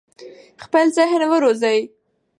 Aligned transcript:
خپل 0.63 0.85
ذهن 0.97 1.21
وروزی. 1.33 1.79